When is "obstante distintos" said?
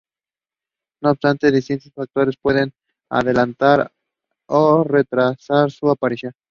1.11-1.93